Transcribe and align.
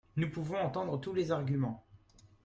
Nous 0.15 0.31
pouvons 0.31 0.57
entendre 0.57 0.99
tous 0.99 1.13
les 1.13 1.29
arguments. 1.31 1.85